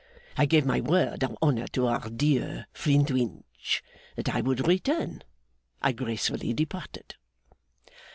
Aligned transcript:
I 0.35 0.47
gave 0.47 0.65
my 0.65 0.81
word 0.81 1.23
of 1.23 1.37
honour 1.43 1.67
to 1.73 1.85
our 1.85 2.09
dear 2.09 2.65
Flintwinch 2.73 3.83
that 4.15 4.29
I 4.33 4.41
would 4.41 4.65
return. 4.67 5.23
I 5.79 5.91
gracefully 5.91 6.53
departed. 6.53 7.17